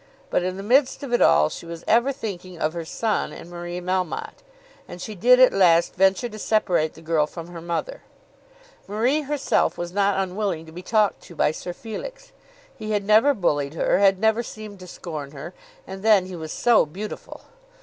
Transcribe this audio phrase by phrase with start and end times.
[0.31, 3.51] But in the midst of it all she was ever thinking of her son and
[3.51, 4.41] Marie Melmotte,
[4.87, 8.01] and she did at last venture to separate the girl from her mother.
[8.87, 12.31] Marie herself was not unwilling to be talked to by Sir Felix.
[12.75, 15.53] He had never bullied her, had never seemed to scorn her;
[15.85, 17.41] and then he was so beautiful!